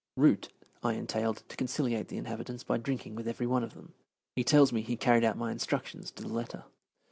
Root 0.17 0.49
I 0.83 0.93
detailed 0.95 1.43
to 1.47 1.55
conciliate 1.55 2.07
the 2.07 2.17
inhabitants 2.17 2.63
by 2.63 2.77
drinking 2.77 3.13
with 3.13 3.27
every 3.27 3.45
one 3.45 3.63
of 3.63 3.75
them. 3.75 3.93
He 4.35 4.43
tells 4.43 4.73
me 4.73 4.81
he 4.81 4.95
carried 4.95 5.23
out 5.23 5.37
my 5.37 5.51
instructions 5.51 6.09
to 6.13 6.23
the 6.23 6.33
letter. 6.33 6.63